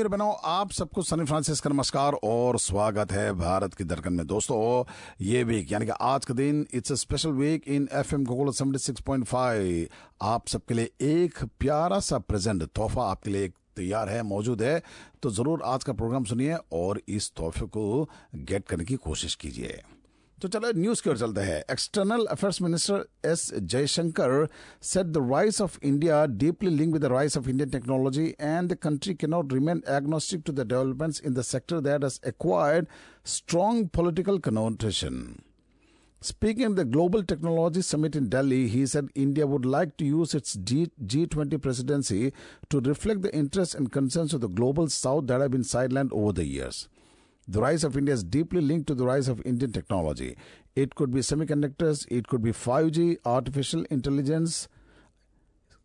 और 0.00 0.08
बहनों 0.08 0.32
आप 0.44 0.70
सबको 0.72 1.02
सनी 1.02 1.24
फ्रांसिस 1.24 1.60
का 1.60 1.70
नमस्कार 1.70 2.12
और 2.24 2.58
स्वागत 2.58 3.12
है 3.12 3.32
भारत 3.32 3.74
की 3.74 3.84
दरकन 3.84 4.12
में। 4.12 4.26
दोस्तों, 4.26 4.84
ये 5.20 5.42
वीक 5.44 5.72
यानी 5.72 5.86
कि 5.86 5.92
आज 6.02 6.24
का 6.24 6.34
दिन 6.34 6.66
it's 6.74 6.92
a 6.92 6.94
special 6.94 7.30
week 7.30 7.68
in 7.68 7.88
F 7.92 8.14
M 8.14 8.24
गोगोल 8.24 8.50
seventy 8.52 8.78
six 8.78 9.00
point 9.00 9.24
five 9.24 9.86
आप 10.22 10.48
सबके 10.48 10.74
लिए 10.74 10.90
एक 11.02 11.44
प्यारा 11.60 12.00
सा 12.00 12.18
प्रेजेंट 12.18 12.62
तोहफा 12.64 13.10
आपके 13.10 13.30
लिए 13.30 13.48
तैयार 13.76 14.08
है, 14.08 14.22
मौजूद 14.22 14.62
है। 14.62 14.82
तो 15.22 15.30
ज़रूर 15.30 15.62
आज 15.64 15.84
का 15.84 15.92
प्रोग्राम 15.92 16.24
सुनिए 16.24 16.56
और 16.72 17.00
इस 17.08 17.32
तोहफे 17.36 17.66
को 17.66 18.08
गेट 18.36 18.66
करने 18.68 18.84
की 18.84 18.96
कोशिश 18.96 19.34
कीजिए। 19.34 19.80
तो 20.41 20.47
चलो 20.53 20.71
न्यूज 20.75 21.01
की 21.01 21.09
ओर 21.09 21.17
चलते 21.17 21.41
हैं 21.41 21.63
external 21.71 22.25
affairs 22.31 22.61
minister 22.61 23.05
S 23.29 23.49
Jaishankar 23.73 24.47
set 24.89 25.05
the 25.05 25.17
rise 25.31 25.61
of 25.61 25.77
India 25.83 26.25
deeply 26.43 26.69
link 26.69 26.93
with 26.93 27.01
the 27.01 27.11
rise 27.11 27.37
of 27.37 27.47
Indian 27.47 27.69
technology 27.69 28.25
and 28.41 28.69
the 28.71 28.77
country 28.83 29.13
can 29.13 29.29
not 29.29 29.53
remain 29.53 29.81
agnostic 29.95 30.41
to 30.45 30.53
the 30.53 30.67
developments 30.67 31.21
in 31.25 31.33
the 31.33 31.41
sector 31.51 31.79
that 31.87 32.03
has 32.03 32.19
acquired 32.27 32.87
strong 33.37 33.87
political 33.95 34.39
connotation 34.49 35.25
Speaking 36.21 36.63
at 36.65 36.75
the 36.75 36.85
Global 36.85 37.23
Technology 37.23 37.81
Summit 37.83 38.15
in 38.15 38.29
Delhi, 38.29 38.67
he 38.67 38.85
said 38.87 39.09
India 39.13 39.45
would 39.45 39.63
like 39.63 39.95
to 39.97 40.05
use 40.05 40.33
its 40.33 40.55
G- 40.55 40.89
G20 41.05 41.61
presidency 41.61 42.33
to 42.69 42.79
reflect 42.79 43.21
the 43.21 43.33
interests 43.35 43.75
and 43.75 43.91
concerns 43.91 44.33
of 44.33 44.41
the 44.41 44.47
global 44.47 44.87
south 44.89 45.27
that 45.27 45.41
have 45.41 45.51
been 45.51 45.61
sidelined 45.61 46.11
over 46.11 46.31
the 46.31 46.45
years. 46.45 46.79
The 47.48 47.60
rise 47.60 47.84
of 47.84 47.96
India 47.96 48.14
is 48.14 48.22
deeply 48.22 48.60
linked 48.60 48.86
to 48.88 48.94
the 48.94 49.06
rise 49.06 49.28
of 49.28 49.42
Indian 49.44 49.72
technology. 49.72 50.36
It 50.76 50.94
could 50.94 51.12
be 51.12 51.20
semiconductors, 51.20 52.06
it 52.10 52.28
could 52.28 52.42
be 52.42 52.52
5G, 52.52 53.18
artificial 53.24 53.84
intelligence, 53.90 54.68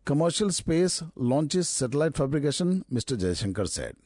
commercial 0.04 0.50
space, 0.50 1.02
launches, 1.16 1.68
satellite 1.68 2.16
fabrication, 2.16 2.84
Mr. 2.92 3.16
Jaishankar 3.16 3.68
said. 3.68 3.96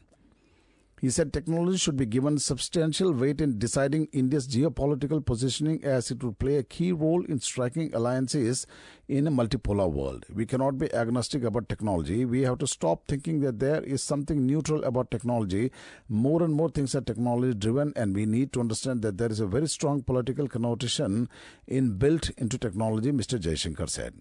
He 1.01 1.09
said 1.09 1.33
technology 1.33 1.79
should 1.79 1.97
be 1.97 2.05
given 2.05 2.39
substantial 2.39 3.15
weight 3.15 3.41
in 3.41 3.59
deciding 3.59 4.09
India's 4.13 4.47
geopolitical 4.47 5.25
positioning 5.25 5.83
as 5.83 6.11
it 6.11 6.23
will 6.23 6.35
play 6.35 6.57
a 6.57 6.63
key 6.63 6.93
role 6.93 7.25
in 7.25 7.41
striking 7.41 7.95
alliances 7.95 8.67
in 9.09 9.27
a 9.27 9.31
multipolar 9.31 9.91
world. 9.91 10.27
We 10.31 10.45
cannot 10.45 10.77
be 10.77 10.93
agnostic 10.93 11.43
about 11.43 11.71
technology. 11.71 12.27
We 12.27 12.43
have 12.43 12.59
to 12.59 12.67
stop 12.67 13.07
thinking 13.09 13.41
that 13.41 13.61
there 13.61 13.83
is 13.83 14.03
something 14.03 14.45
neutral 14.47 14.85
about 14.85 15.11
technology. 15.11 15.73
More 16.11 16.43
and 16.43 16.53
more 16.53 16.69
things 16.69 16.95
are 16.95 17.01
technology 17.01 17.55
driven, 17.55 17.95
and 17.97 18.15
we 18.15 18.27
need 18.27 18.53
to 18.53 18.61
understand 18.61 19.01
that 19.01 19.17
there 19.17 19.33
is 19.33 19.41
a 19.41 19.47
very 19.47 19.69
strong 19.69 20.03
political 20.03 20.49
connotation 20.49 21.31
inbuilt 21.67 22.31
into 22.37 22.59
technology, 22.59 23.11
Mr. 23.11 23.39
Jaishankar 23.39 23.89
said. 23.89 24.13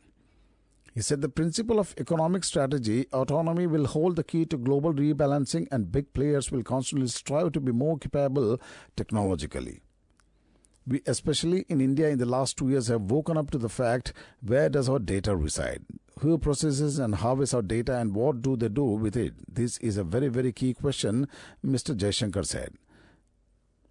He 0.94 1.02
said 1.02 1.22
the 1.22 1.30
principle 1.30 1.80
of 1.80 1.94
economic 1.98 2.44
strategy, 2.44 3.08
autonomy 3.14 3.68
will 3.68 3.86
hold 3.86 4.16
the 4.16 4.24
key 4.24 4.46
to 4.46 4.58
global 4.58 4.94
rebalancing, 4.94 5.68
and 5.72 5.92
big 5.92 6.14
players 6.14 6.52
will 6.52 6.64
constantly 6.64 7.08
strive 7.08 7.52
to 7.54 7.60
be 7.60 7.72
more 7.72 7.98
capable 7.98 8.60
technologically. 8.96 9.82
We, 10.88 11.02
especially 11.06 11.66
in 11.70 11.82
India, 11.82 12.10
in 12.10 12.18
the 12.18 12.26
last 12.26 12.58
two 12.58 12.70
years, 12.70 12.88
have 12.88 13.12
woken 13.12 13.38
up 13.38 13.52
to 13.52 13.58
the 13.60 13.70
fact 13.70 14.14
where 14.42 14.70
does 14.70 14.90
our 14.90 14.98
data 14.98 15.36
reside? 15.36 15.84
Who 16.22 16.38
processes 16.38 16.98
and 16.98 17.16
harvests 17.16 17.54
our 17.54 17.62
data, 17.62 17.98
and 17.98 18.16
what 18.16 18.42
do 18.42 18.58
they 18.58 18.70
do 18.70 18.84
with 18.84 19.16
it? 19.16 19.34
This 19.54 19.78
is 19.78 19.98
a 19.98 20.04
very, 20.04 20.28
very 20.30 20.52
key 20.52 20.74
question, 20.74 21.28
Mr. 21.66 21.96
Jaishankar 21.96 22.46
said. 22.46 22.74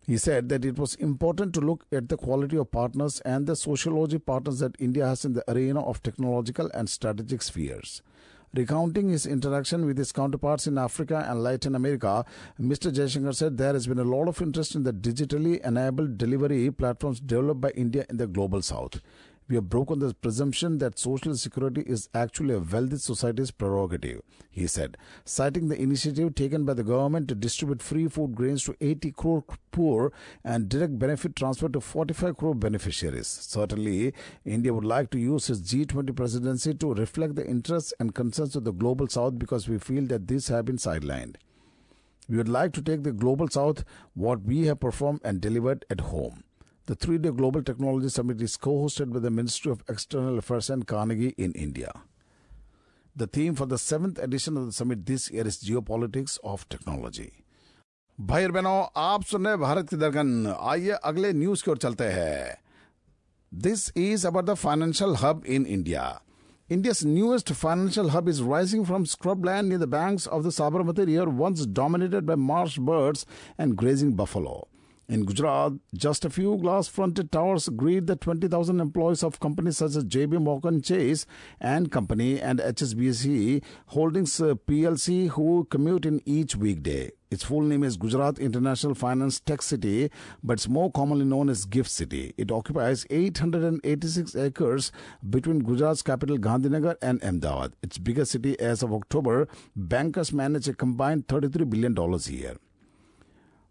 He 0.09 0.17
said 0.17 0.49
that 0.49 0.65
it 0.65 0.79
was 0.79 0.95
important 0.95 1.53
to 1.53 1.61
look 1.61 1.85
at 1.93 2.09
the 2.09 2.17
quality 2.17 2.57
of 2.57 2.71
partners 2.71 3.21
and 3.27 3.47
the 3.47 3.55
sociology 3.55 4.19
partners 4.19 4.61
that 4.61 4.75
India 4.79 5.07
has 5.07 5.27
in 5.27 5.35
the 5.35 5.45
arena 5.53 5.83
of 5.83 6.03
technological 6.03 6.71
and 6.73 6.89
strategic 6.89 7.43
spheres. 7.43 8.01
Recounting 8.55 9.11
his 9.11 9.27
interaction 9.27 9.85
with 9.85 9.99
his 9.99 10.11
counterparts 10.11 10.67
in 10.67 10.79
Africa 10.79 11.27
and 11.29 11.43
Latin 11.43 11.75
America, 11.75 12.25
Mr. 12.59 12.91
Jaishankar 12.91 13.35
said 13.35 13.59
there 13.59 13.75
has 13.75 13.87
been 13.87 13.99
a 13.99 14.03
lot 14.03 14.29
of 14.29 14.41
interest 14.41 14.75
in 14.75 14.85
the 14.85 14.95
digitally 14.95 15.61
enabled 15.61 16.17
delivery 16.17 16.71
platforms 16.71 17.21
developed 17.21 17.61
by 17.61 17.71
India 17.73 18.07
in 18.09 18.17
the 18.17 18.27
global 18.27 18.63
south. 18.63 19.03
We 19.49 19.55
have 19.55 19.71
broken 19.71 19.99
the 19.99 20.13
presumption 20.13 20.77
that 20.79 20.99
social 20.99 21.35
security 21.35 21.81
is 21.87 22.11
actually 22.13 22.55
a 22.55 22.59
wealthy 22.59 22.99
society's 22.99 23.51
prerogative, 23.51 24.21
he 24.51 24.67
said, 24.67 24.99
citing 25.25 25.69
the 25.69 25.81
initiative 25.81 26.35
taken 26.35 26.67
by 26.67 26.75
the 26.75 26.85
government 26.85 27.29
to 27.29 27.35
distribute 27.35 27.81
free 27.81 28.09
food 28.09 28.35
grains 28.35 28.65
to 28.65 28.77
80 28.79 29.13
crore 29.13 29.45
poor 29.71 30.13
and 30.45 30.69
direct 30.69 30.99
benefit 30.99 31.35
transfer 31.35 31.71
to 31.71 31.81
45 31.81 32.37
crore 32.37 32.55
beneficiaries. 32.55 33.27
Certainly, 33.27 34.13
India 34.45 34.75
would 34.75 34.85
like 34.85 35.09
to 35.11 35.19
use 35.19 35.49
its 35.49 35.61
G20 35.61 36.15
presidency 36.15 36.75
to 36.75 36.93
reflect 36.93 37.35
the 37.37 37.47
interests 37.47 37.95
and 37.99 38.15
concerns 38.15 38.55
of 38.55 38.65
the 38.65 38.73
global 38.73 39.09
south 39.09 39.39
because 39.39 39.67
we 39.67 39.79
feel 39.79 40.05
that 40.09 40.29
these 40.29 40.49
have 40.49 40.67
been 40.67 40.77
sidelined. 40.77 41.37
We 42.29 42.37
would 42.37 42.51
like 42.51 42.75
to 42.75 42.83
take 42.83 43.03
the 43.03 43.13
global 43.13 43.49
south 43.49 43.85
what 44.13 44.43
we 44.43 44.67
have 44.67 44.81
performed 44.81 45.23
and 45.25 45.41
delivered 45.41 45.87
at 45.89 46.01
home. 46.03 46.45
The 46.88 46.96
three 46.96 47.18
day 47.18 47.32
Global 47.32 47.64
Technology 47.64 48.10
Summit 48.10 48.42
is 48.42 48.58
co 48.58 48.72
hosted 48.84 49.14
by 49.14 49.20
the 49.20 49.30
Ministry 49.30 49.72
of 49.72 49.84
External 49.90 50.38
Affairs 50.40 50.70
and 50.70 50.86
Carnegie 50.86 51.34
in 51.38 51.54
India. 51.54 51.92
The 53.16 53.28
theme 53.28 53.56
for 53.56 53.66
the 53.66 53.78
seventh 53.78 54.20
edition 54.20 54.58
of 54.58 54.66
the 54.66 54.74
summit 54.74 55.06
this 55.06 55.30
year 55.32 55.48
is 55.48 55.60
Geopolitics 55.64 56.40
of 56.44 56.68
Technology. 56.70 57.32
भाई 58.20 58.44
और 58.46 58.52
बहनों 58.52 58.84
आप 59.02 59.24
सुन 59.24 59.46
रहे 59.46 59.54
हैं 59.54 59.62
भारत 59.62 59.90
की 59.90 59.98
दरगन 59.98 60.56
आइए 60.72 60.98
अगले 61.12 61.32
न्यूज 61.34 61.62
की 61.62 61.72
ओर 61.72 61.78
चलते 61.86 62.04
हैं 62.18 62.58
this 63.54 63.92
is 63.98 64.26
about 64.26 64.46
the 64.46 64.54
financial 64.66 65.16
hub 65.22 65.46
in 65.56 65.66
India 65.78 66.04
India's 66.70 67.04
newest 67.06 67.50
financial 67.62 68.10
hub 68.10 68.28
is 68.28 68.42
rising 68.42 68.86
from 68.86 69.06
scrubland 69.06 69.68
near 69.68 69.78
the 69.78 69.86
banks 69.86 70.26
of 70.26 70.44
the 70.44 70.50
Sabarmati 70.50 71.06
River, 71.06 71.30
once 71.30 71.66
dominated 71.66 72.26
by 72.26 72.36
marsh 72.36 72.78
birds 72.78 73.26
and 73.58 73.76
grazing 73.76 74.14
buffalo. 74.14 74.68
In 75.11 75.25
Gujarat, 75.25 75.73
just 75.95 76.27
a 76.27 76.29
few 76.29 76.59
glass 76.59 76.87
fronted 76.87 77.33
towers 77.33 77.71
greet 77.71 78.07
the 78.07 78.15
20,000 78.15 78.79
employees 78.79 79.23
of 79.23 79.41
companies 79.41 79.79
such 79.79 79.97
as 79.97 80.05
JP 80.05 80.43
Morgan 80.43 80.83
Chase 80.83 81.25
and 81.63 81.91
Company 81.91 82.39
and 82.39 82.59
HSBC 82.59 83.65
Holdings 83.87 84.39
uh, 84.39 84.55
PLC 84.67 85.31
who 85.31 85.67
commute 85.71 86.05
in 86.05 86.21
each 86.27 86.57
weekday. 86.57 87.11
Its 87.31 87.43
full 87.43 87.63
name 87.63 87.85
is 87.85 87.97
Gujarat 87.97 88.39
International 88.39 88.95
Finance 88.95 89.41
Tech 89.41 89.63
City, 89.63 90.11
but 90.45 90.55
it's 90.55 90.69
more 90.69 90.93
commonly 90.93 91.25
known 91.25 91.49
as 91.49 91.65
Gift 91.65 91.91
City. 91.91 92.35
It 92.37 92.53
occupies 92.53 93.07
886 93.09 94.37
acres 94.37 94.93
between 95.31 95.61
Gujarat's 95.61 96.03
capital 96.03 96.37
Gandhinagar 96.37 96.97
and 97.01 97.25
Ahmedabad. 97.25 97.73
Its 97.83 97.97
biggest 97.97 98.33
city 98.33 98.61
as 98.61 98.83
of 98.83 98.93
October, 98.93 99.49
bankers 99.75 100.35
manage 100.35 100.69
a 100.69 100.75
combined 100.75 101.29
$33 101.29 101.71
billion 101.71 101.97
a 101.97 102.19
year. 102.31 102.57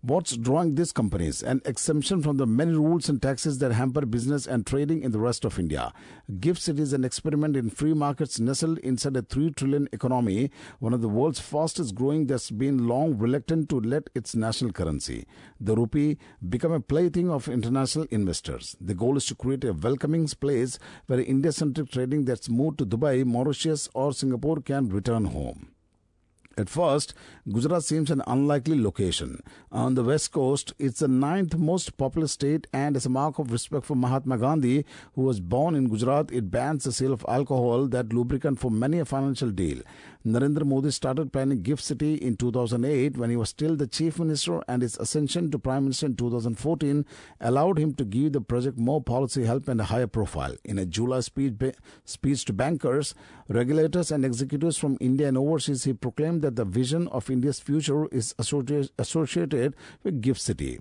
What's 0.02 0.38
drawing 0.38 0.76
these 0.76 0.92
companies? 0.92 1.42
An 1.42 1.60
exemption 1.66 2.22
from 2.22 2.38
the 2.38 2.46
many 2.46 2.74
rules 2.74 3.10
and 3.10 3.20
taxes 3.20 3.58
that 3.58 3.72
hamper 3.72 4.06
business 4.06 4.46
and 4.46 4.64
trading 4.64 5.02
in 5.02 5.12
the 5.12 5.20
rest 5.20 5.44
of 5.44 5.58
India. 5.58 5.92
Gift 6.40 6.62
City 6.62 6.84
is 6.84 6.94
an 6.94 7.04
experiment 7.04 7.58
in 7.58 7.72
free 7.72 7.96
markets 7.96 8.40
nestled 8.40 8.78
inside 8.78 9.18
a 9.18 9.24
3 9.24 9.54
trillion 9.54 9.90
economy, 9.92 10.52
one 10.78 10.94
of 10.94 11.02
the 11.02 11.10
world's 11.10 11.40
fastest 11.40 11.96
growing 11.96 12.28
that's 12.28 12.52
been 12.52 12.88
long 12.88 13.18
reluctant 13.18 13.70
to 13.70 13.80
let 13.80 14.08
its 14.14 14.36
national 14.36 14.72
currency, 14.72 15.26
the 15.60 15.76
rupee, 15.76 16.20
become 16.48 16.74
a 16.74 16.80
plaything 16.80 17.32
of 17.32 17.48
international 17.48 18.06
investors. 18.12 18.76
The 18.80 18.94
goal 18.94 19.18
is 19.18 19.26
to 19.26 19.36
create 19.36 19.64
a 19.64 19.74
welcoming 19.74 20.28
place 20.28 20.78
where 21.08 21.20
India-centric 21.20 21.90
trading 21.90 22.26
that's 22.26 22.50
moved 22.50 22.78
to 22.78 22.86
Dubai, 22.86 23.26
Mauritius 23.26 23.90
or 23.96 24.14
Singapore 24.14 24.62
can 24.62 24.90
return 24.90 25.26
home. 25.26 25.70
At 26.58 26.70
first, 26.70 27.14
Gujarat 27.48 27.84
seems 27.84 28.10
an 28.10 28.24
unlikely 28.26 28.82
location. 28.82 29.44
On 29.72 29.94
the 29.94 30.04
west 30.04 30.32
coast, 30.32 30.74
it's 30.80 31.00
the 31.00 31.08
ninth 31.08 31.56
most 31.56 31.98
populous 31.98 32.32
state, 32.32 32.66
and 32.74 32.96
as 32.96 33.06
a 33.06 33.10
mark 33.10 33.38
of 33.38 33.52
respect 33.52 33.86
for 33.86 33.96
Mahatma 33.96 34.40
Gandhi, 34.40 34.84
who 35.14 35.22
was 35.22 35.40
born 35.40 35.76
in 35.76 35.88
Gujarat, 35.88 36.32
it 36.32 36.50
bans 36.50 36.84
the 36.84 36.92
sale 36.92 37.14
of 37.14 37.24
alcohol, 37.28 37.86
that 37.90 38.12
lubricant 38.12 38.60
for 38.60 38.72
many 38.72 38.98
a 38.98 39.06
financial 39.06 39.52
deal. 39.52 39.84
Narendra 40.26 40.66
Modi 40.66 40.92
started 40.92 41.32
planning 41.32 41.62
Gift 41.62 41.84
City 41.84 42.16
in 42.16 42.36
2008 42.36 43.18
when 43.18 43.30
he 43.30 43.38
was 43.38 43.50
still 43.50 43.76
the 43.76 43.88
chief 43.88 44.18
minister, 44.18 44.62
and 44.68 44.82
his 44.82 44.98
ascension 44.98 45.52
to 45.52 45.60
prime 45.60 45.84
minister 45.84 46.08
in 46.08 46.16
2014 46.16 47.06
allowed 47.40 47.78
him 47.78 47.94
to 47.94 48.04
give 48.04 48.34
the 48.34 48.42
project 48.42 48.78
more 48.78 49.02
policy 49.02 49.46
help 49.46 49.68
and 49.68 49.80
a 49.80 49.86
higher 49.86 50.08
profile. 50.08 50.56
In 50.66 50.80
a 50.80 50.86
July 50.86 51.20
speech, 51.20 51.54
speech 52.04 52.46
to 52.46 52.54
bankers, 52.54 53.14
regulators, 53.48 54.12
and 54.12 54.26
executives 54.26 54.78
from 54.78 54.98
India 55.00 55.28
and 55.28 55.38
overseas, 55.38 55.84
he 55.84 55.94
proclaimed 55.94 56.47
that 56.48 56.56
the 56.56 56.64
vision 56.64 57.10
of 57.10 57.30
India's 57.30 57.60
future 57.60 58.08
is 58.08 58.34
associated 58.40 59.76
with 60.04 60.22
Gift 60.22 60.40
City. 60.40 60.80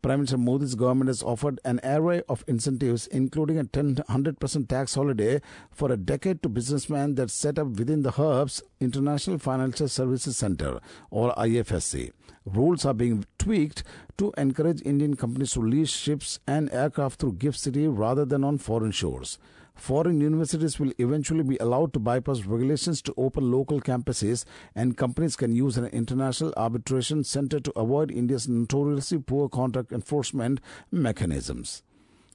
Prime 0.00 0.20
Minister 0.20 0.38
Modi's 0.38 0.74
government 0.74 1.08
has 1.08 1.22
offered 1.22 1.60
an 1.64 1.80
array 1.82 2.22
of 2.28 2.42
incentives, 2.46 3.06
including 3.06 3.58
a 3.58 3.64
100% 3.64 4.68
tax 4.68 4.94
holiday 4.94 5.40
for 5.70 5.92
a 5.92 5.96
decade 5.96 6.42
to 6.42 6.48
businessmen 6.48 7.14
that 7.16 7.30
set 7.30 7.58
up 7.58 7.68
within 7.68 8.02
the 8.02 8.12
Hub's 8.12 8.62
International 8.80 9.38
Financial 9.38 9.88
Services 9.88 10.38
Center, 10.38 10.80
or 11.10 11.34
IFSC. 11.34 12.12
Rules 12.46 12.84
are 12.84 12.94
being 12.94 13.24
tweaked 13.38 13.82
to 14.18 14.32
encourage 14.36 14.82
Indian 14.82 15.16
companies 15.16 15.52
to 15.52 15.60
lease 15.60 15.90
ships 15.90 16.38
and 16.46 16.70
aircraft 16.70 17.20
through 17.20 17.34
Gift 17.34 17.58
City 17.58 17.88
rather 17.88 18.24
than 18.24 18.44
on 18.44 18.58
foreign 18.58 18.90
shores. 18.90 19.38
Foreign 19.74 20.20
universities 20.20 20.78
will 20.78 20.92
eventually 20.98 21.42
be 21.42 21.56
allowed 21.58 21.92
to 21.92 21.98
bypass 21.98 22.44
regulations 22.44 23.02
to 23.02 23.14
open 23.16 23.50
local 23.50 23.80
campuses, 23.80 24.44
and 24.74 24.96
companies 24.96 25.36
can 25.36 25.54
use 25.54 25.76
an 25.76 25.86
international 25.86 26.54
arbitration 26.56 27.24
center 27.24 27.60
to 27.60 27.72
avoid 27.78 28.10
India's 28.10 28.48
notoriously 28.48 29.18
poor 29.18 29.48
contract 29.48 29.92
enforcement 29.92 30.60
mechanisms. 30.90 31.82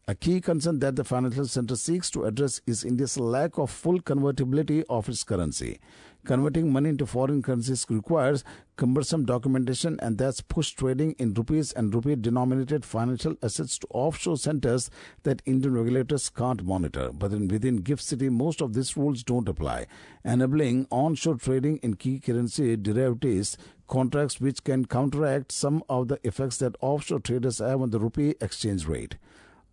A 0.08 0.16
key 0.16 0.42
concern 0.42 0.80
that 0.80 0.96
the 0.96 1.04
financial 1.04 1.46
center 1.46 1.76
seeks 1.76 2.10
to 2.10 2.24
address 2.26 2.62
is 2.66 2.84
India's 2.84 3.20
lack 3.20 3.60
of 3.60 3.70
full 3.70 4.00
convertibility 4.00 4.84
of 4.90 5.08
its 5.08 5.24
currency. 5.24 5.80
Converting 6.26 6.72
money 6.72 6.90
into 6.90 7.06
foreign 7.06 7.42
currencies 7.42 7.86
requires 7.90 8.44
cumbersome 8.76 9.26
documentation 9.26 9.98
and 10.02 10.18
thus 10.18 10.42
push 10.42 10.72
trading 10.72 11.16
in 11.18 11.34
rupees 11.34 11.72
and 11.72 11.94
rupee 11.96 12.16
denominated 12.16 12.84
financial 12.84 13.36
assets 13.42 13.80
to 13.80 13.88
offshore 13.90 14.38
centers 14.38 14.92
that 15.24 15.42
Indian 15.46 15.74
regulators 15.74 16.30
can't 16.30 16.64
monitor. 16.64 17.12
But 17.14 17.32
in, 17.32 17.48
within 17.48 17.78
GIFT 17.78 18.04
City, 18.04 18.30
most 18.30 18.62
of 18.62 18.74
these 18.74 18.98
rules 18.98 19.24
don't 19.24 19.48
apply, 19.48 19.88
enabling 20.26 20.88
onshore 20.92 21.36
trading 21.36 21.78
in 21.78 21.96
key 21.96 22.20
currency 22.20 22.76
derivatives 22.76 23.58
contracts 23.88 24.40
which 24.40 24.64
can 24.64 24.86
counteract 24.86 25.52
some 25.52 25.84
of 25.90 26.10
the 26.10 26.20
effects 26.24 26.58
that 26.58 26.76
offshore 26.80 27.20
traders 27.20 27.58
have 27.58 27.82
on 27.82 27.90
the 27.90 28.00
rupee 28.00 28.36
exchange 28.40 28.86
rate. 28.86 29.18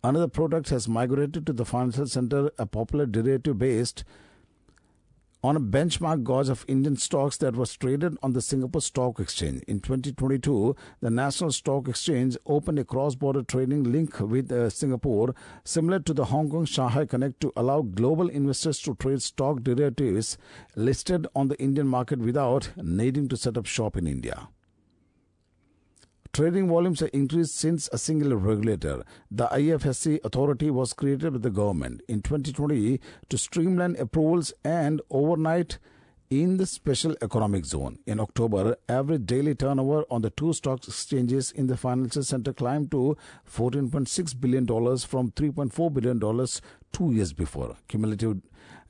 Another 0.03 0.27
product 0.27 0.69
has 0.69 0.87
migrated 0.87 1.45
to 1.45 1.53
the 1.53 1.65
financial 1.65 2.07
center, 2.07 2.49
a 2.57 2.65
popular 2.65 3.05
derivative 3.05 3.57
based 3.59 4.03
on 5.43 5.55
a 5.55 5.59
benchmark 5.59 6.23
gauge 6.23 6.49
of 6.49 6.65
Indian 6.67 6.97
stocks 6.97 7.37
that 7.37 7.55
was 7.55 7.75
traded 7.75 8.17
on 8.23 8.33
the 8.33 8.41
Singapore 8.41 8.81
Stock 8.81 9.19
Exchange. 9.19 9.61
In 9.67 9.79
2022, 9.79 10.75
the 11.01 11.09
National 11.09 11.51
Stock 11.51 11.87
Exchange 11.87 12.37
opened 12.45 12.79
a 12.79 12.83
cross-border 12.83 13.43
trading 13.43 13.83
link 13.83 14.19
with 14.19 14.51
uh, 14.51 14.69
Singapore, 14.69 15.35
similar 15.63 15.99
to 15.99 16.13
the 16.13 16.25
Hong 16.25 16.49
Kong 16.49 16.65
Shanghai 16.65 17.05
Connect, 17.05 17.39
to 17.41 17.53
allow 17.55 17.81
global 17.81 18.29
investors 18.29 18.79
to 18.79 18.95
trade 18.95 19.21
stock 19.21 19.61
derivatives 19.61 20.37
listed 20.75 21.27
on 21.35 21.47
the 21.47 21.59
Indian 21.61 21.87
market 21.87 22.19
without 22.19 22.71
needing 22.77 23.27
to 23.29 23.37
set 23.37 23.57
up 23.57 23.65
shop 23.65 23.95
in 23.95 24.07
India. 24.07 24.49
Trading 26.37 26.67
volumes 26.67 26.99
have 26.99 27.09
increased 27.13 27.55
since 27.55 27.89
a 27.91 27.97
single 27.97 28.35
regulator. 28.35 29.03
The 29.31 29.47
IFSC 29.47 30.23
authority 30.23 30.69
was 30.69 30.93
created 30.93 31.33
by 31.33 31.39
the 31.39 31.49
government 31.49 32.03
in 32.07 32.21
2020 32.21 32.99
to 33.29 33.37
streamline 33.39 33.95
approvals 33.95 34.53
and 34.63 35.01
overnight 35.09 35.79
in 36.29 36.57
the 36.57 36.65
special 36.65 37.15
economic 37.21 37.65
zone. 37.65 37.99
In 38.05 38.19
October, 38.19 38.75
average 38.89 39.25
daily 39.25 39.55
turnover 39.55 40.03
on 40.09 40.21
the 40.21 40.29
two 40.29 40.53
stock 40.53 40.85
exchanges 40.87 41.51
in 41.51 41.67
the 41.67 41.77
financial 41.77 42.23
center 42.23 42.53
climbed 42.53 42.91
to 42.91 43.17
$14.6 43.49 44.39
billion 44.39 44.65
from 44.65 45.31
$3.4 45.31 45.93
billion 45.93 46.47
two 46.91 47.11
years 47.13 47.33
before. 47.33 47.75
Cumulative 47.87 48.41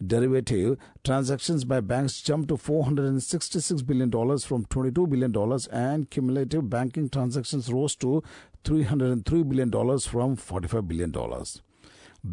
derivative 0.06 0.78
transactions 1.04 1.66
by 1.66 1.80
banks 1.80 2.22
jumped 2.22 2.50
to 2.50 2.56
$466 2.56 3.86
billion 3.86 4.12
from 4.12 4.66
$22 4.66 5.10
billion 5.10 5.60
and 5.72 6.10
cumulative 6.10 6.69
banking 6.69 7.10
transactions 7.10 7.72
rose 7.72 7.95
to 7.95 8.24
$303 8.63 9.50
billion 9.50 9.72
from 9.72 10.36
$45 10.38 10.88
billion. 10.88 11.12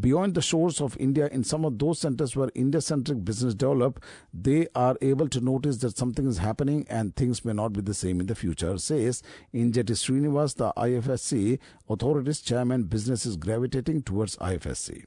Beyond 0.01 0.35
the 0.35 0.43
shores 0.43 0.81
of 0.81 0.97
India, 0.99 1.29
in 1.29 1.45
some 1.45 1.65
of 1.65 1.79
those 1.79 2.01
centers 2.01 2.35
where 2.35 2.51
India 2.55 2.81
centric 2.81 3.25
business 3.25 3.55
develop, 3.55 4.03
they 4.33 4.67
are 4.75 4.97
able 5.03 5.29
to 5.29 5.41
notice 5.41 5.79
that 5.79 5.97
something 5.97 6.27
is 6.27 6.39
happening 6.39 6.87
and 6.89 7.15
things 7.15 7.45
may 7.45 7.53
not 7.53 7.73
be 7.73 7.81
the 7.81 7.95
same 7.95 8.21
in 8.21 8.27
the 8.27 8.35
future, 8.35 8.77
says 8.79 9.23
Injeti 9.53 9.95
Srinivas, 9.95 10.57
the 10.57 10.73
IFSC 10.77 11.59
authorities 11.89 12.41
chairman. 12.41 12.85
Business 12.85 13.27
is 13.27 13.37
gravitating 13.37 14.03
towards 14.03 14.37
IFSC. 14.37 15.05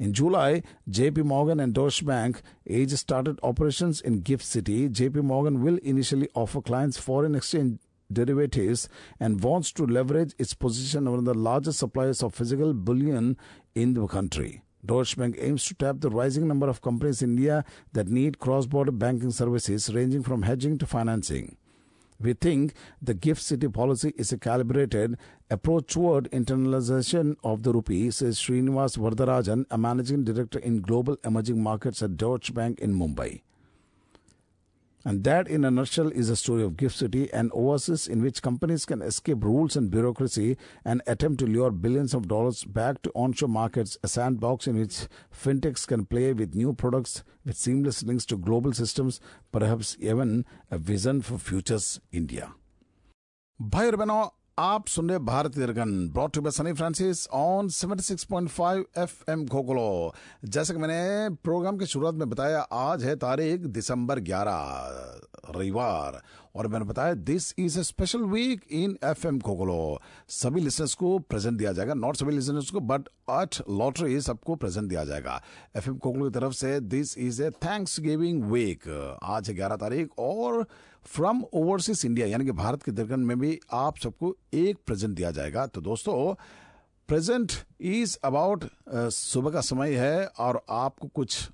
In 0.00 0.12
July, 0.12 0.62
JP 0.90 1.24
Morgan 1.24 1.60
and 1.60 1.72
Deutsche 1.72 2.04
Bank 2.04 2.42
each 2.66 2.90
started 2.90 3.38
operations 3.44 4.00
in 4.00 4.20
Gift 4.20 4.44
City. 4.44 4.88
JP 4.88 5.22
Morgan 5.22 5.62
will 5.62 5.78
initially 5.78 6.28
offer 6.34 6.60
clients 6.60 6.98
foreign 6.98 7.36
exchange 7.36 7.78
derivatives 8.14 8.88
and 9.20 9.42
wants 9.42 9.72
to 9.72 9.86
leverage 9.86 10.34
its 10.38 10.54
position 10.54 11.06
as 11.06 11.10
one 11.10 11.18
of 11.18 11.24
the 11.24 11.34
largest 11.34 11.78
suppliers 11.78 12.22
of 12.22 12.34
physical 12.34 12.72
bullion 12.72 13.36
in 13.74 13.94
the 13.94 14.06
country. 14.06 14.62
Deutsche 14.86 15.16
Bank 15.16 15.36
aims 15.38 15.64
to 15.64 15.74
tap 15.74 15.96
the 16.00 16.10
rising 16.10 16.46
number 16.46 16.68
of 16.68 16.82
companies 16.82 17.22
in 17.22 17.30
India 17.30 17.64
that 17.92 18.08
need 18.08 18.38
cross-border 18.38 18.92
banking 18.92 19.30
services 19.30 19.92
ranging 19.94 20.22
from 20.22 20.42
hedging 20.42 20.76
to 20.78 20.86
financing. 20.86 21.56
We 22.20 22.34
think 22.34 22.74
the 23.02 23.14
gift 23.14 23.42
city 23.42 23.68
policy 23.68 24.12
is 24.16 24.30
a 24.32 24.38
calibrated 24.38 25.16
approach 25.50 25.92
toward 25.92 26.30
internalization 26.30 27.36
of 27.42 27.62
the 27.62 27.72
rupee, 27.72 28.10
says 28.10 28.38
Srinivas 28.38 28.96
Varadarajan, 28.96 29.66
a 29.70 29.78
managing 29.78 30.24
director 30.24 30.58
in 30.58 30.80
global 30.80 31.16
emerging 31.24 31.62
markets 31.62 32.02
at 32.02 32.16
Deutsche 32.16 32.54
Bank 32.54 32.78
in 32.78 32.94
Mumbai. 32.94 33.42
And 35.05 35.23
that, 35.23 35.47
in 35.47 35.63
a 35.63 35.71
nutshell, 35.71 36.09
is 36.09 36.29
a 36.29 36.35
story 36.35 36.61
of 36.61 36.75
Gift 36.75 36.97
City, 36.97 37.31
an 37.31 37.51
oasis 37.55 38.05
in 38.05 38.21
which 38.21 38.41
companies 38.41 38.85
can 38.85 39.01
escape 39.01 39.45
rules 39.45 39.77
and 39.77 39.89
bureaucracy 39.89 40.57
and 40.83 41.01
attempt 41.07 41.39
to 41.39 41.47
lure 41.47 41.71
billions 41.71 42.13
of 42.13 42.27
dollars 42.27 42.65
back 42.65 43.01
to 43.03 43.11
onshore 43.15 43.47
markets, 43.47 43.97
a 44.03 44.09
sandbox 44.09 44.67
in 44.67 44.77
which 44.77 45.07
fintechs 45.31 45.87
can 45.87 46.05
play 46.05 46.33
with 46.33 46.53
new 46.53 46.73
products 46.73 47.23
with 47.45 47.55
seamless 47.55 48.03
links 48.03 48.25
to 48.25 48.37
global 48.37 48.73
systems, 48.73 49.21
perhaps 49.53 49.95
even 50.01 50.45
a 50.69 50.77
vision 50.77 51.21
for 51.21 51.37
futures 51.37 52.01
India. 52.11 52.53
भाई 53.61 53.87
और 53.87 53.95
बहनों 53.95 54.29
आप 54.58 54.86
सुन 54.86 55.08
रहे 55.08 55.18
Bharat 55.18 55.56
निर्गन 55.56 56.08
brought 56.08 56.32
to 56.32 56.50
Sunny 56.50 56.72
Francis 56.72 57.26
on 57.28 57.68
76.5 57.68 58.84
FM 58.98 59.44
घोगलो 59.46 60.14
जैसे 60.44 60.74
कि 60.74 60.78
मैंने 60.78 61.34
programme 61.34 61.78
की 61.78 61.86
शुरुआत 61.86 62.14
में 62.14 62.28
बताया, 62.30 62.60
आज 62.60 63.04
है 63.04 63.16
तारीख 63.16 63.60
दिसंबर 63.60 64.20
11 64.20 65.56
रविवार। 65.56 66.22
और 66.54 66.66
मैंने 66.68 66.84
बताया 66.84 67.14
this 67.14 67.54
is 67.58 67.78
a 67.80 67.82
special 67.82 68.22
week 68.32 68.62
in 68.72 68.96
F 69.04 69.26
M 69.26 69.38
खोगलो 69.40 70.00
सभी 70.28 70.60
लिसनर्स 70.60 70.94
को 70.94 71.18
प्रेजेंट 71.18 71.58
दिया 71.58 71.72
जाएगा। 71.72 71.94
नॉट 71.94 72.16
सभी 72.16 72.32
लिसनर्स 72.32 72.70
को 72.70 72.80
बट 72.82 73.08
अट 73.30 73.56
लॉटरी 73.70 74.20
सबको 74.20 74.54
प्रेजेंट 74.56 74.88
दिया 74.88 75.04
जाएगा। 75.04 75.40
एफ़ 75.76 75.88
एम 75.88 75.98
खोगलो 75.98 76.30
की 76.30 76.38
तरफ़ 76.38 76.52
से 76.54 76.78
this 76.80 77.16
is 77.18 77.42
a 77.42 77.50
thanksgiving 78.00 78.44
week 78.52 78.88
आज 79.22 79.50
ग्यारह 79.50 79.76
तारीख 79.76 80.18
और 80.18 80.66
फ्रॉम 81.06 81.42
ओवरसीज 81.54 82.04
इंडिया 82.06 82.26
यानी 82.26 82.44
कि 82.44 82.52
भारत 82.52 82.82
के 82.82 82.92
दर्गन 82.92 83.20
में 83.20 83.38
भी 83.40 83.58
आप 83.72 83.98
सबको 83.98 84.36
एक 84.54 84.78
प्रेजेंट 84.86 85.16
दिया 85.16 85.30
जाएगा। 85.30 85.66
तो 85.66 85.80
दोस्तों 85.80 86.34
प्रेजेंट 87.08 87.52
इज़ 87.80 88.16
अबाउट 88.24 88.64
सुबह 89.12 89.50
का 89.50 89.60
समय 89.62 89.94
है 89.96 90.26
और 90.26 90.60
आपको 90.70 91.08
कुछ 91.08 91.48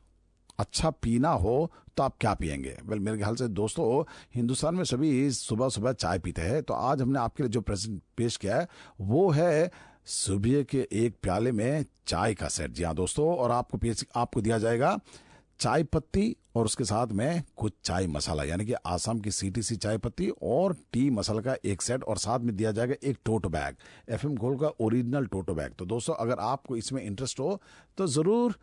अच्छा 0.61 0.91
पीना 1.03 1.31
हो 1.45 1.71
तो 1.97 2.03
आप 2.03 2.17
क्या 2.21 2.33
पियेंगे? 2.35 2.71
वेल 2.71 2.89
well, 2.89 3.01
मेरे 3.01 3.19
ख्याल 3.19 3.35
से 3.35 3.49
दोस्तों 3.51 4.03
हिंदुस्तान 4.35 4.75
में 4.75 4.85
सभी 4.85 5.31
सुबह 5.31 5.69
सुबह 5.69 5.93
चाय 5.95 6.19
पीते 6.19 6.43
हैं 6.43 6.63
तो 6.63 6.75
आज 6.75 7.03
हमने 7.03 7.19
आपके 7.19 7.43
लिए 7.43 7.51
जो 7.51 7.61
प्रेजेंट 7.61 8.01
पेश 8.17 8.37
किया 8.37 8.59
है 8.59 8.69
वो 9.01 9.31
है 9.31 9.71
सुबह 10.07 10.63
के 10.63 10.87
एक 10.93 11.17
प्याले 11.23 11.53
में 11.53 11.85
चाय 12.07 12.35
का 12.35 12.49
सेट। 12.49 12.71
जी 12.71 12.83
हाँ 12.83 12.95
दोस्तों 12.95 13.35
और 13.37 13.51
आपको 13.51 13.79
पेश 13.79 14.05
आपको 14.17 14.41
दिया 14.41 14.59
जाएगा 14.59 14.99
चाय 15.61 15.83
पत्ती 15.85 16.37
और 16.57 16.65
उसके 16.65 16.85
साथ 16.85 17.07
में 17.13 17.43
कुछ 17.57 17.73
चाय 17.85 18.07
मसाला 18.07 18.45
यानी 18.45 18.65
कि 18.67 18.73
आसाम 18.87 19.19
की 19.21 19.31
सीटीसी 19.31 19.77
चाय 19.77 19.99
पत्ती 19.99 20.29
और 20.43 20.75
टी 20.93 21.09
मसाला 21.11 21.41
का 21.41 21.57
एक 21.65 21.83
सेट 21.83 22.05
और 22.05 22.19
साथ 22.19 22.41
में 22.41 22.55
दिया 22.57 22.73
जाएगा 22.73 22.95
एक 23.05 23.19
tote 23.25 23.49
bag 23.49 23.77
F 24.09 24.27
M 24.27 24.37
gold 24.37 24.61
का 24.61 24.69
ओरिजिनल 24.81 25.27
टोटो 25.27 25.55
बैग। 25.55 25.75
तो 25.79 25.85
दोस्तों 25.87 26.15
अगर 26.15 26.39
आपको 26.43 26.77
इसमें 26.77 27.03
इंटरेस्ट 27.03 27.41
हो 27.41 27.61
तो 27.99 28.07
ज़रूर 28.07 28.57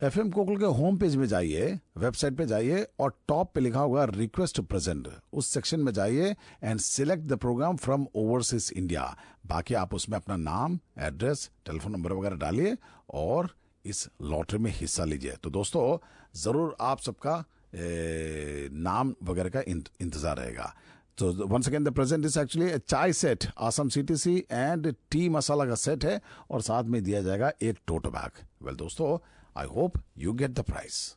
एफ़ 0.00 0.18
एम 0.20 0.30
कोकल 0.30 0.56
के 0.56 0.64
होम 0.78 0.96
पेज 0.98 1.14
में 1.16 1.26
जाइए 1.26 1.78
वेबसाइट 1.98 2.36
पे 2.36 2.44
जाइए 2.46 2.86
और 3.00 3.12
टॉप 3.28 3.50
पे 3.54 3.60
लिखा 3.60 3.80
होगा 3.80 4.04
रिक्वेस्ट 4.06 4.60
प्रेजेंट 4.62 5.08
उस 5.32 5.46
सेक्शन 5.54 5.80
में 5.80 5.92
जाइए 5.92 6.34
and 6.64 6.80
select 6.80 7.22
the 7.22 7.36
program 7.36 7.76
from 7.76 8.06
overseas 8.16 8.72
India 8.76 9.02
बाकी 9.46 9.74
आप 9.74 9.94
उसमें 9.94 10.16
अपना 10.16 10.36
नाम 10.36 10.78
एड्रेस 10.98 11.50
टेलीफोन 11.66 11.92
नंबर 11.92 12.12
वगैरह 12.12 12.36
डालिए 12.36 12.76
और 13.12 13.50
इस 13.84 14.08
लॉटरी 14.22 14.58
में 14.58 14.70
हिस्सा 14.74 15.04
लीजिए। 15.04 15.32
तो 15.42 15.50
दोस्तों, 15.50 15.98
ज़रूर 16.36 16.76
आप 16.80 17.00
सबका 17.00 17.44
नाम 17.74 19.14
वगैरह 19.24 19.48
का 19.50 19.60
इंतज़ार 19.68 20.36
रहेगा। 20.36 20.72
तो 21.18 21.32
once 21.46 21.68
again 21.68 21.84
the 21.84 21.92
present 21.94 22.24
is 22.24 22.38
actually 22.40 22.78
chai 22.78 23.12
set 23.14 23.46
Assam 23.60 23.88
CTC 23.88 24.36
and 24.52 24.94
tea 25.10 25.28
masala 25.28 25.64
का 25.64 25.74
सेट 25.76 26.04
है 26.04 26.20
और 26.50 26.62
साथ 26.62 26.84
में 26.84 27.02
दिया 27.02 27.22
जाएगा 27.22 27.52
एक 27.62 27.78
टोटो 27.86 28.10
बैग 28.10 28.44
वेल 28.66 28.76
दोस्तों 28.76 29.18
I 29.58 29.64
hope 29.66 29.98
you 30.14 30.32
get 30.34 30.54
the 30.54 30.62
prize. 30.62 31.16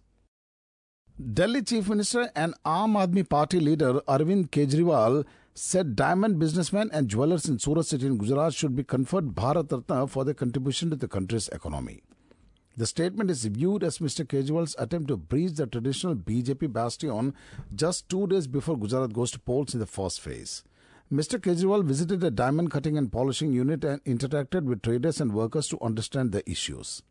Delhi 1.39 1.62
Chief 1.62 1.88
Minister 1.88 2.31
and 2.36 2.55
Aam 2.65 2.95
Aadmi 3.01 3.27
Party 3.29 3.60
leader 3.60 4.01
Arvind 4.13 4.50
Kejriwal 4.50 5.25
said 5.53 5.95
diamond 5.95 6.39
businessmen 6.39 6.89
and 6.91 7.07
jewelers 7.07 7.48
in 7.48 7.60
Surat 7.60 7.86
city 7.86 8.07
in 8.07 8.17
Gujarat 8.17 8.55
should 8.55 8.75
be 8.75 8.83
conferred 8.83 9.36
Bharat 9.36 9.71
Ratna 9.71 10.07
for 10.07 10.25
their 10.25 10.33
contribution 10.33 10.89
to 10.89 10.95
the 10.95 11.07
country's 11.07 11.50
economy. 11.50 12.01
The 12.75 12.88
statement 12.88 13.29
is 13.29 13.45
viewed 13.45 13.83
as 13.83 14.00
Mr. 14.00 14.25
Kejriwal's 14.25 14.75
attempt 14.79 15.10
to 15.10 15.17
breach 15.17 15.53
the 15.57 15.67
traditional 15.67 16.15
BJP 16.15 16.74
bastion 16.74 17.36
just 17.75 18.10
two 18.10 18.25
days 18.25 18.48
before 18.48 18.75
Gujarat 18.75 19.13
goes 19.13 19.29
to 19.31 19.39
polls 19.39 19.75
in 19.75 19.79
the 19.79 19.86
first 19.86 20.19
phase. 20.19 20.63
Mr. 21.13 21.38
Kejriwal 21.38 21.83
visited 21.83 22.24
a 22.24 22.31
diamond 22.31 22.71
cutting 22.71 22.98
and 22.98 23.12
polishing 23.12 23.53
unit 23.53 23.83
and 23.83 24.03
interacted 24.05 24.63
with 24.63 24.81
traders 24.81 25.21
and 25.21 25.31
workers 25.33 25.67
to 25.67 25.79
understand 25.81 26.31
the 26.31 26.50
issues. 26.50 27.03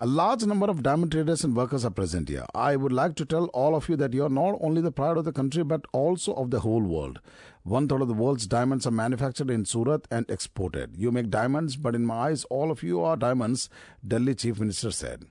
A 0.00 0.06
large 0.08 0.44
number 0.44 0.66
of 0.66 0.82
diamond 0.82 1.12
traders 1.12 1.44
and 1.44 1.54
workers 1.54 1.84
are 1.84 1.90
present 1.90 2.28
here. 2.28 2.44
I 2.52 2.74
would 2.74 2.90
like 2.90 3.14
to 3.14 3.24
tell 3.24 3.44
all 3.46 3.76
of 3.76 3.88
you 3.88 3.94
that 3.94 4.12
you 4.12 4.24
are 4.24 4.28
not 4.28 4.58
only 4.60 4.82
the 4.82 4.90
pride 4.90 5.16
of 5.16 5.24
the 5.24 5.32
country 5.32 5.62
but 5.62 5.84
also 5.92 6.34
of 6.34 6.50
the 6.50 6.60
whole 6.60 6.82
world. 6.82 7.20
One 7.62 7.86
third 7.86 8.02
of 8.02 8.08
the 8.08 8.14
world's 8.14 8.48
diamonds 8.48 8.88
are 8.88 8.90
manufactured 8.90 9.50
in 9.50 9.64
Surat 9.64 10.08
and 10.10 10.28
exported. 10.28 10.96
You 10.96 11.12
make 11.12 11.30
diamonds, 11.30 11.76
but 11.76 11.94
in 11.94 12.04
my 12.04 12.30
eyes, 12.30 12.42
all 12.46 12.72
of 12.72 12.82
you 12.82 13.02
are 13.02 13.16
diamonds, 13.16 13.70
Delhi 14.06 14.34
Chief 14.34 14.58
Minister 14.58 14.90
said. 14.90 15.26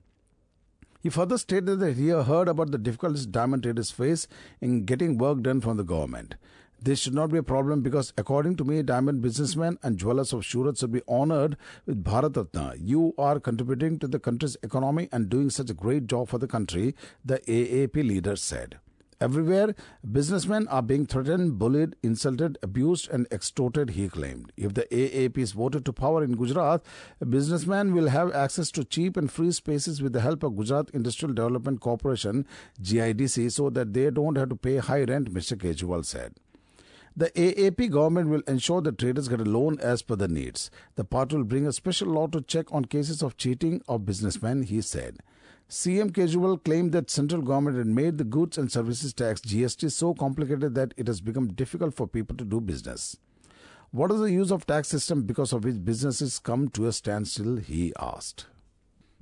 He 1.01 1.09
further 1.09 1.37
stated 1.37 1.81
that 1.81 1.97
he 1.97 2.07
heard 2.07 2.47
about 2.47 2.71
the 2.71 2.77
difficulties 2.77 3.25
diamond 3.25 3.63
traders 3.63 3.91
face 3.91 4.27
in 4.61 4.85
getting 4.85 5.17
work 5.17 5.41
done 5.41 5.59
from 5.59 5.75
the 5.75 5.83
government. 5.83 6.35
This 6.85 6.99
should 6.99 7.13
not 7.13 7.31
be 7.31 7.37
a 7.37 7.43
problem 7.43 7.81
because, 7.81 8.11
according 8.17 8.57
to 8.57 8.65
me, 8.65 8.83
diamond 8.83 9.21
businessmen 9.21 9.77
and 9.83 9.97
jewelers 9.97 10.33
of 10.33 10.45
Surat 10.45 10.77
should 10.77 10.91
be 10.91 11.01
honored 11.07 11.55
with 11.85 12.03
Bharat 12.03 12.35
Ratna. 12.35 12.73
You 12.77 13.13
are 13.17 13.39
contributing 13.39 13.99
to 13.99 14.07
the 14.07 14.19
country's 14.19 14.57
economy 14.61 15.07
and 15.13 15.29
doing 15.29 15.49
such 15.49 15.69
a 15.69 15.73
great 15.73 16.07
job 16.07 16.27
for 16.27 16.39
the 16.39 16.47
country, 16.47 16.93
the 17.23 17.39
AAP 17.47 17.95
leader 17.95 18.35
said. 18.35 18.79
Everywhere, 19.21 19.75
businessmen 20.11 20.67
are 20.67 20.81
being 20.81 21.05
threatened, 21.05 21.57
bullied, 21.57 21.95
insulted, 22.03 22.57
abused, 22.61 23.09
and 23.09 23.27
extorted, 23.31 23.91
he 23.91 24.09
claimed. 24.09 24.51
If 24.57 24.73
the 24.73 24.85
AAP 24.91 25.37
is 25.37 25.53
voted 25.53 25.85
to 25.85 25.93
power 25.93 26.21
in 26.21 26.35
Gujarat, 26.35 26.81
businessmen 27.29 27.93
will 27.93 28.09
have 28.09 28.35
access 28.35 28.69
to 28.71 28.83
cheap 28.83 29.15
and 29.15 29.31
free 29.31 29.53
spaces 29.53 30.01
with 30.01 30.11
the 30.11 30.19
help 30.19 30.43
of 30.43 30.57
Gujarat 30.57 30.89
Industrial 30.89 31.33
Development 31.33 31.79
Corporation, 31.79 32.45
GIDC, 32.81 33.53
so 33.53 33.69
that 33.69 33.93
they 33.93 34.11
don't 34.11 34.35
have 34.35 34.49
to 34.49 34.57
pay 34.57 34.79
high 34.79 35.05
rent, 35.05 35.33
Mr. 35.33 35.55
Kejriwal 35.55 36.03
said. 36.03 36.33
The 37.15 37.29
AAP 37.31 37.91
government 37.91 38.29
will 38.29 38.41
ensure 38.47 38.81
that 38.81 38.97
traders 38.97 39.27
get 39.27 39.39
a 39.39 39.43
loan 39.43 39.79
as 39.79 40.01
per 40.01 40.15
their 40.15 40.27
needs. 40.27 40.71
The 40.95 41.03
party 41.03 41.35
will 41.35 41.43
bring 41.43 41.67
a 41.67 41.71
special 41.71 42.07
law 42.07 42.25
to 42.27 42.41
check 42.41 42.73
on 42.73 42.85
cases 42.85 43.21
of 43.21 43.37
cheating 43.37 43.83
of 43.87 44.05
businessmen, 44.05 44.63
he 44.63 44.81
said. 44.81 45.19
CM 45.69 46.11
Kejriwal 46.11 46.63
claimed 46.63 46.91
that 46.91 47.11
central 47.11 47.43
government 47.43 47.77
had 47.77 47.87
made 47.87 48.17
the 48.17 48.23
goods 48.23 48.57
and 48.57 48.71
services 48.71 49.13
tax 49.13 49.41
GST 49.41 49.91
so 49.91 50.15
complicated 50.15 50.73
that 50.73 50.93
it 50.97 51.05
has 51.07 51.21
become 51.21 51.53
difficult 51.53 51.93
for 51.93 52.07
people 52.07 52.35
to 52.35 52.43
do 52.43 52.59
business. 52.59 53.15
What 53.91 54.11
is 54.11 54.19
the 54.19 54.31
use 54.31 54.51
of 54.51 54.65
tax 54.65 54.87
system 54.87 55.21
because 55.21 55.53
of 55.53 55.65
which 55.65 55.85
businesses 55.85 56.39
come 56.39 56.67
to 56.69 56.87
a 56.87 56.91
standstill? 56.91 57.57
He 57.57 57.93
asked. 57.99 58.47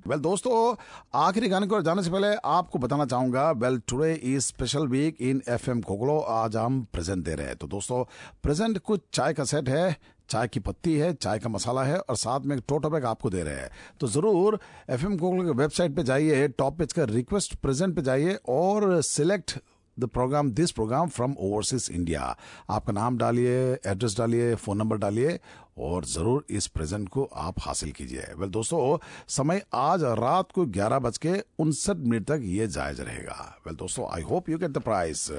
Well 0.02 0.12
well, 0.12 0.22
दोस्तों 0.22 0.74
आखिरी 1.14 1.48
गाने 1.48 1.66
को 1.66 1.80
जाने 1.82 2.02
से 2.02 2.10
पहले 2.10 2.28
आपको 2.44 2.78
बताना 2.78 3.04
चाहूँगा 3.06 3.50
well 3.52 3.78
today 3.88 4.12
is 4.14 4.46
special 4.46 4.86
week 4.88 5.20
in 5.22 5.42
F 5.48 5.68
M 5.70 5.80
खोखलो 5.82 6.18
आज 6.18 6.56
हम 6.56 6.82
प्रेजेंट 6.92 7.24
दे 7.24 7.34
रहे 7.34 7.46
हैं। 7.46 7.56
तो 7.56 7.66
दोस्तों 7.68 8.02
प्रेजेंट 8.42 8.78
कुछ 8.78 9.00
चाय 9.12 9.32
का 9.32 9.44
सेट 9.44 9.68
है 9.68 9.96
चाय 10.28 10.48
की 10.48 10.60
पत्ती 10.60 10.94
है 10.94 11.12
चाय 11.14 11.38
का 11.38 11.48
मसाला 11.48 11.82
है 11.84 11.98
और 11.98 12.16
साथ 12.16 12.40
में 12.40 12.56
एक 12.56 12.62
टोटो 12.68 12.90
बैग 12.90 13.04
आपको 13.06 13.30
दे 13.30 13.42
रहे 13.42 13.54
हैं। 13.54 13.70
तो 14.00 14.06
ज़रूर 14.08 14.58
एफ़ 14.90 15.04
एम 15.06 15.16
कोकलो 15.18 15.44
की 15.44 15.58
वेबसाइट 15.60 15.96
पे 15.96 16.02
जाइए 16.02 16.48
टॉप 16.48 16.78
पेज 16.78 16.92
का 16.92 17.04
रिक्वेस्ट 17.10 17.54
प्रेजेंट 17.56 17.94
पे 17.96 18.02
जाइए 18.02 18.38
और 18.48 19.00
select 19.02 19.58
the 19.96 20.04
program 20.04 20.50
this 20.50 20.70
program 20.70 21.08
from 21.08 21.34
overseas 21.40 21.88
India 21.92 22.36
आपका 22.70 22.92
नाम 22.92 23.18
डालिए 23.18 23.56
एड्रेस 23.86 24.16
डालिए 24.18 24.54
फ़ोन 24.54 24.78
नंबर 24.78 24.96
डालिए 24.98 25.38
और 25.78 26.04
ज़रूर 26.04 26.44
इस 26.50 26.66
प्रेजेंट 26.66 27.08
को 27.08 27.24
आप 27.24 27.60
हासिल 27.60 27.92
कीजिए। 27.92 28.26
वेल 28.38 28.50
दोस्तों, 28.50 28.98
समय 29.28 29.62
आज 29.74 30.02
रात 30.02 30.52
को 30.52 30.66
ग्यारह 30.68 30.98
बज 30.98 31.18
के 31.18 31.32
उनसठ 31.58 31.96
मिनट 31.96 32.26
तक 32.26 32.40
ये 32.44 32.66
जायज़ 32.68 33.02
रहेगा। 33.02 33.60
वेल 33.66 33.76
दोस्तों 33.76 34.08
I 34.14 34.22
hope 34.22 34.48
you 34.48 34.58
get 34.58 34.70
the 34.70 34.78
price 34.80 35.30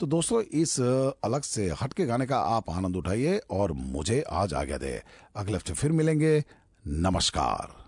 तो 0.00 0.06
दोस्तों, 0.06 0.42
इस, 0.42 0.80
अलग 1.24 1.42
से 1.42 1.68
हटके 1.82 2.06
गाने 2.06 2.26
का 2.26 2.38
आप 2.38 2.70
आनंद 2.70 2.96
उठाइए 2.96 3.38
और 3.50 3.72
मुझे 3.72 4.20
आज 4.32 4.54
आज्ञा 4.54 4.78
दे। 4.78 5.00
अगले 5.36 5.56
हफ़्ते 5.56 5.72
फिर 5.72 5.92
मिलेंगे। 5.92 6.42
नमस्कार। 6.84 7.85